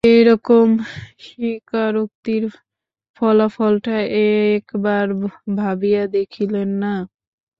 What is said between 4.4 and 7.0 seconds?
একবার ভাবিয়া দেখিলেন না?